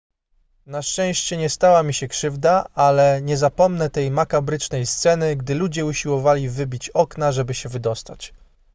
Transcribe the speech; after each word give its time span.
na 0.65 0.81
szczęście 0.81 1.37
nie 1.37 1.49
stała 1.49 1.83
mi 1.83 1.93
się 1.93 2.07
krzywda 2.07 2.65
ale 2.75 3.21
nie 3.21 3.37
zapomnę 3.37 3.89
tej 3.89 4.11
makabrycznej 4.11 4.85
sceny 4.85 5.35
gdy 5.35 5.55
ludzie 5.55 5.85
usiłowali 5.85 6.49
wybić 6.49 6.89
okna 6.89 7.31
żeby 7.31 7.53
się 7.53 7.69
wydostać 7.69 8.33